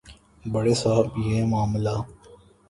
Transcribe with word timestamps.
بڑے 0.45 0.73
صاحب 0.73 1.05
یہ 1.25 1.45
معاملہ 1.45 1.95